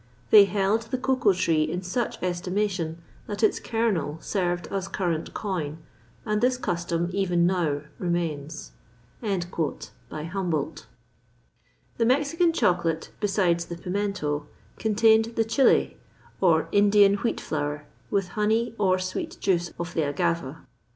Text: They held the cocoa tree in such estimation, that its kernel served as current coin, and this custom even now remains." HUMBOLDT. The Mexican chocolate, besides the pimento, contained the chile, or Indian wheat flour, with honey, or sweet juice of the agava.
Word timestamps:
They 0.31 0.45
held 0.45 0.81
the 0.89 0.97
cocoa 0.97 1.31
tree 1.33 1.61
in 1.61 1.83
such 1.83 2.17
estimation, 2.23 3.03
that 3.27 3.43
its 3.43 3.59
kernel 3.59 4.17
served 4.19 4.65
as 4.71 4.87
current 4.87 5.35
coin, 5.35 5.77
and 6.25 6.41
this 6.41 6.57
custom 6.57 7.11
even 7.13 7.45
now 7.45 7.83
remains." 7.99 8.71
HUMBOLDT. 9.21 9.91
The 11.99 12.05
Mexican 12.07 12.51
chocolate, 12.51 13.11
besides 13.19 13.65
the 13.65 13.75
pimento, 13.77 14.47
contained 14.79 15.33
the 15.35 15.45
chile, 15.45 15.97
or 16.41 16.67
Indian 16.71 17.17
wheat 17.17 17.39
flour, 17.39 17.85
with 18.09 18.29
honey, 18.29 18.73
or 18.79 18.97
sweet 18.97 19.37
juice 19.39 19.71
of 19.77 19.93
the 19.93 20.01
agava. 20.01 20.65